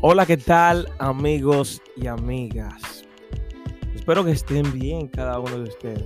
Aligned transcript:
Hola, 0.00 0.26
¿qué 0.26 0.36
tal 0.36 0.88
amigos 1.00 1.82
y 1.96 2.06
amigas? 2.06 3.04
Espero 3.96 4.24
que 4.24 4.30
estén 4.30 4.72
bien 4.72 5.08
cada 5.08 5.40
uno 5.40 5.58
de 5.58 5.70
ustedes. 5.70 6.04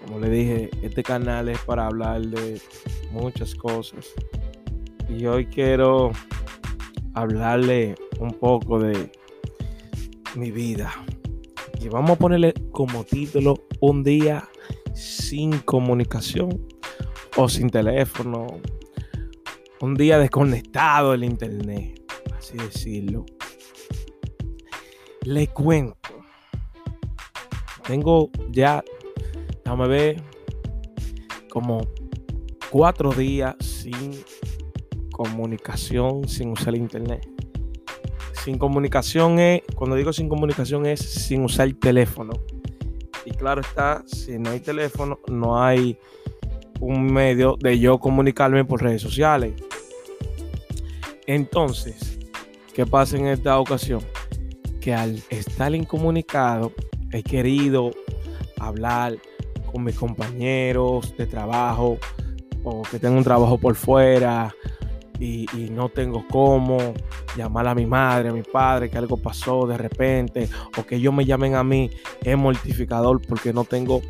Como 0.00 0.18
le 0.18 0.28
dije, 0.28 0.70
este 0.82 1.04
canal 1.04 1.48
es 1.48 1.60
para 1.60 1.86
hablar 1.86 2.20
de 2.22 2.60
muchas 3.12 3.54
cosas. 3.54 4.08
Y 5.08 5.24
hoy 5.26 5.46
quiero 5.46 6.10
hablarle 7.14 7.94
un 8.18 8.32
poco 8.32 8.80
de 8.80 9.12
mi 10.34 10.50
vida. 10.50 10.92
Y 11.80 11.88
vamos 11.88 12.10
a 12.10 12.16
ponerle 12.16 12.54
como 12.72 13.04
título 13.04 13.54
un 13.78 14.02
día 14.02 14.48
sin 14.94 15.60
comunicación 15.60 16.66
o 17.36 17.48
sin 17.48 17.70
teléfono 17.70 18.48
un 19.82 19.96
día 19.96 20.16
desconectado 20.16 21.10
del 21.10 21.24
internet, 21.24 22.00
así 22.38 22.56
decirlo. 22.56 23.26
Le 25.24 25.48
cuento. 25.48 25.96
Tengo 27.84 28.30
ya, 28.52 28.84
déjame 29.64 29.88
ver, 29.88 30.22
como 31.50 31.80
cuatro 32.70 33.10
días 33.10 33.56
sin 33.58 34.12
comunicación, 35.10 36.28
sin 36.28 36.52
usar 36.52 36.76
el 36.76 36.82
internet. 36.82 37.28
Sin 38.44 38.58
comunicación 38.58 39.40
es, 39.40 39.62
cuando 39.74 39.96
digo 39.96 40.12
sin 40.12 40.28
comunicación 40.28 40.86
es 40.86 41.00
sin 41.00 41.42
usar 41.42 41.66
el 41.66 41.76
teléfono. 41.76 42.34
Y 43.24 43.32
claro 43.32 43.60
está, 43.60 44.04
si 44.06 44.38
no 44.38 44.50
hay 44.50 44.60
teléfono, 44.60 45.18
no 45.26 45.60
hay 45.60 45.98
un 46.78 47.12
medio 47.12 47.56
de 47.58 47.80
yo 47.80 47.98
comunicarme 47.98 48.64
por 48.64 48.80
redes 48.80 49.02
sociales. 49.02 49.54
Entonces, 51.26 52.18
¿qué 52.74 52.86
pasa 52.86 53.16
en 53.16 53.26
esta 53.26 53.58
ocasión? 53.58 54.02
Que 54.80 54.94
al 54.94 55.22
estar 55.30 55.74
incomunicado, 55.74 56.72
he 57.12 57.22
querido 57.22 57.92
hablar 58.58 59.16
con 59.70 59.84
mis 59.84 59.96
compañeros 59.96 61.16
de 61.16 61.26
trabajo 61.26 61.98
o 62.64 62.82
que 62.82 62.98
tengo 62.98 63.16
un 63.16 63.24
trabajo 63.24 63.58
por 63.58 63.74
fuera 63.74 64.54
y, 65.18 65.46
no 65.70 65.88
tengo 65.88 66.26
cómo 66.28 66.78
llamar 67.36 67.68
a 67.68 67.74
mi 67.74 67.86
madre, 67.86 68.30
a 68.30 68.32
mi 68.32 68.42
padre, 68.42 68.90
que 68.90 68.98
algo 68.98 69.16
pasó 69.16 69.66
de 69.66 69.78
repente 69.78 70.48
o 70.76 70.84
que 70.84 70.96
ellos 70.96 71.14
me 71.14 71.24
llamen 71.24 71.54
a 71.54 71.62
mí, 71.62 71.90
es 72.22 72.36
mortificador 72.36 73.22
porque 73.22 73.52
no 73.52 73.64
tengo, 73.64 74.02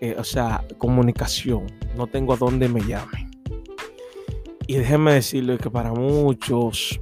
eh, 0.00 0.14
o 0.16 0.24
sea, 0.24 0.64
comunicación, 0.78 1.66
no 1.96 2.06
tengo 2.06 2.34
a 2.34 2.36
dónde 2.36 2.68
me 2.68 2.80
llamen. 2.80 3.27
Y 4.68 4.74
déjenme 4.74 5.14
decirle 5.14 5.56
que 5.56 5.70
para 5.70 5.94
muchos, 5.94 7.00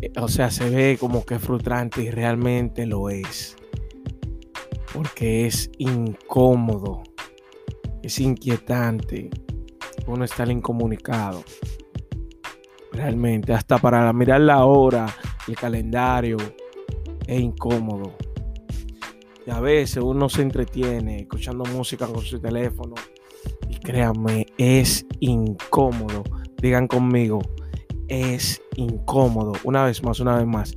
eh, 0.00 0.10
o 0.16 0.26
sea, 0.26 0.50
se 0.50 0.70
ve 0.70 0.96
como 0.98 1.26
que 1.26 1.34
es 1.34 1.42
frustrante 1.42 2.02
y 2.02 2.10
realmente 2.10 2.86
lo 2.86 3.10
es. 3.10 3.56
Porque 4.94 5.44
es 5.44 5.70
incómodo, 5.76 7.02
es 8.02 8.18
inquietante 8.20 9.28
uno 10.06 10.24
estar 10.24 10.50
incomunicado. 10.50 11.44
Realmente, 12.90 13.52
hasta 13.52 13.76
para 13.76 14.10
mirar 14.14 14.40
la 14.40 14.64
hora, 14.64 15.04
el 15.46 15.56
calendario, 15.56 16.38
es 17.26 17.38
incómodo. 17.38 18.14
Y 19.46 19.50
a 19.50 19.60
veces 19.60 20.02
uno 20.02 20.30
se 20.30 20.40
entretiene 20.40 21.20
escuchando 21.20 21.66
música 21.66 22.06
con 22.06 22.22
su 22.22 22.40
teléfono 22.40 22.94
Créanme, 23.84 24.46
es 24.56 25.06
incómodo. 25.20 26.24
Digan 26.62 26.88
conmigo, 26.88 27.42
es 28.08 28.62
incómodo. 28.76 29.52
Una 29.62 29.84
vez 29.84 30.02
más, 30.02 30.20
una 30.20 30.38
vez 30.38 30.46
más. 30.46 30.74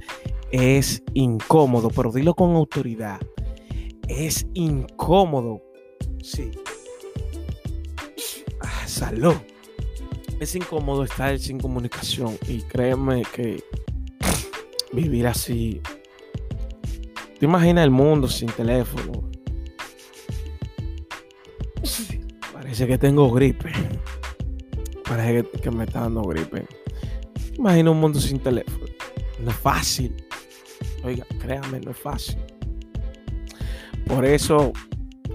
Es 0.52 1.02
incómodo, 1.14 1.90
pero 1.90 2.12
dilo 2.12 2.34
con 2.36 2.54
autoridad. 2.56 3.20
Es 4.10 4.46
incómodo. 4.54 5.62
Sí. 6.22 6.52
Ah, 8.60 8.86
salud. 8.86 9.36
Es 10.42 10.54
incómodo 10.56 11.06
estar 11.06 11.40
sin 11.40 11.60
comunicación. 11.60 12.38
Y 12.50 12.62
créeme 12.64 13.24
que 13.34 13.64
vivir 14.92 15.28
así. 15.28 15.82
¿Te 17.40 17.46
imaginas 17.46 17.86
el 17.86 17.92
mundo 17.92 18.28
sin 18.28 18.50
teléfono? 18.50 19.30
Parece 22.68 22.86
que 22.86 22.98
tengo 22.98 23.32
gripe. 23.32 23.72
Parece 25.08 25.50
que, 25.62 25.72
me 25.72 25.86
está 25.86 26.02
dando 26.02 26.22
gripe. 26.24 26.66
Imagina 27.58 27.92
un 27.92 28.02
mundo 28.02 28.20
sin 28.20 28.40
teléfono. 28.40 28.86
No 29.40 29.52
es 29.52 29.56
fácil. 29.56 30.14
Oiga, 31.02 31.26
créame, 31.40 31.80
no 31.80 31.92
es 31.92 31.98
fácil. 31.98 32.36
Por 34.06 34.26
eso 34.26 34.74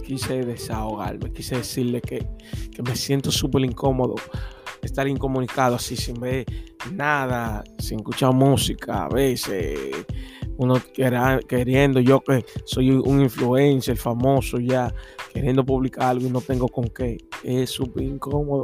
quise 0.04 0.44
desahogarme, 0.44 1.32
quise 1.32 1.56
decirle 1.56 2.02
que, 2.02 2.28
que 2.70 2.82
me 2.82 2.94
siento 2.94 3.30
súper 3.30 3.62
incómodo 3.62 4.16
estar 4.82 5.08
incomunicado 5.08 5.76
así 5.76 5.96
sin 5.96 6.20
ver 6.20 6.44
nada, 6.92 7.64
sin 7.78 8.00
escuchar 8.00 8.34
música, 8.34 9.04
a 9.04 9.08
veces 9.08 9.78
uno 10.62 10.76
queriendo, 11.48 12.00
yo 12.00 12.20
que 12.20 12.44
soy 12.64 12.90
un 12.90 13.20
influencer 13.20 13.96
famoso 13.96 14.58
ya, 14.58 14.94
queriendo 15.32 15.64
publicar 15.64 16.04
algo 16.04 16.26
y 16.26 16.30
no 16.30 16.40
tengo 16.40 16.68
con 16.68 16.84
qué. 16.84 17.18
Es 17.42 17.70
súper 17.70 18.04
incómodo. 18.04 18.62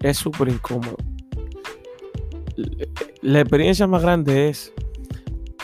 Es 0.00 0.18
súper 0.18 0.48
incómodo. 0.48 0.96
La 3.22 3.40
experiencia 3.40 3.86
más 3.86 4.02
grande 4.02 4.48
es 4.48 4.72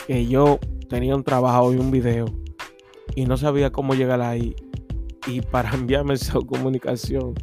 que 0.05 0.25
yo 0.25 0.59
tenía 0.89 1.15
un 1.15 1.23
trabajo 1.23 1.73
y 1.73 1.77
un 1.77 1.91
video 1.91 2.25
y 3.15 3.25
no 3.25 3.37
sabía 3.37 3.71
cómo 3.71 3.93
llegar 3.93 4.21
ahí. 4.21 4.55
Y 5.27 5.41
para 5.41 5.71
enviarme 5.73 6.13
esa 6.15 6.39
comunicación, 6.39 7.33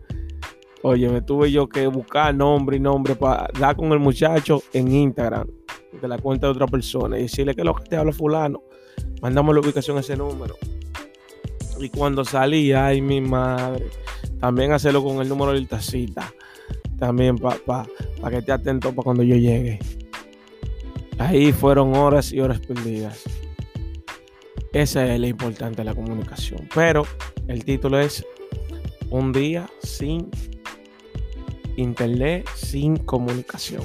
oye, 0.82 1.08
me 1.08 1.20
tuve 1.22 1.50
yo 1.50 1.68
que 1.68 1.86
buscar 1.86 2.34
nombre 2.34 2.76
y 2.76 2.80
nombre 2.80 3.14
para 3.14 3.48
dar 3.58 3.76
con 3.76 3.92
el 3.92 3.98
muchacho 3.98 4.62
en 4.72 4.90
Instagram 4.92 5.46
de 6.00 6.08
la 6.08 6.18
cuenta 6.18 6.46
de 6.46 6.52
otra 6.52 6.66
persona 6.66 7.18
y 7.18 7.22
decirle 7.22 7.54
que 7.54 7.64
lo 7.64 7.74
que 7.74 7.84
te 7.84 7.96
habla 7.96 8.12
fulano, 8.12 8.62
mandamos 9.20 9.54
la 9.54 9.60
ubicación 9.60 9.96
a 9.96 10.00
ese 10.00 10.16
número. 10.16 10.56
Y 11.78 11.88
cuando 11.88 12.24
salí, 12.24 12.72
ay 12.72 13.00
mi 13.00 13.20
madre, 13.20 13.86
también 14.40 14.72
hacerlo 14.72 15.02
con 15.02 15.20
el 15.20 15.28
número 15.28 15.52
del 15.52 15.66
tacita, 15.66 16.32
también 16.98 17.36
para 17.36 17.56
pa, 17.56 17.86
que 18.28 18.38
esté 18.38 18.52
atento 18.52 18.90
para 18.90 19.04
cuando 19.04 19.22
yo 19.22 19.36
llegue. 19.36 19.78
Ahí 21.18 21.52
fueron 21.52 21.94
horas 21.96 22.32
y 22.32 22.40
horas 22.40 22.60
perdidas. 22.60 23.22
Esa 24.72 25.12
es 25.14 25.20
la 25.20 25.28
importante 25.28 25.78
de 25.78 25.84
la 25.84 25.94
comunicación. 25.94 26.68
Pero 26.74 27.04
el 27.46 27.64
título 27.64 28.00
es 28.00 28.26
Un 29.10 29.32
día 29.32 29.68
sin 29.82 30.28
internet, 31.76 32.48
sin 32.56 32.96
comunicación. 32.96 33.82